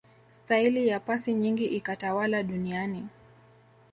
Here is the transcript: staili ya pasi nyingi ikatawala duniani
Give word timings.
staili 0.31 0.87
ya 0.87 0.99
pasi 0.99 1.33
nyingi 1.33 1.65
ikatawala 1.65 2.43
duniani 2.43 3.07